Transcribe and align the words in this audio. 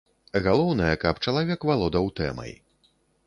Галоўнае, 0.45 0.93
каб 1.03 1.19
чалавек 1.27 1.67
валодаў 1.71 2.09
тэмай. 2.21 2.51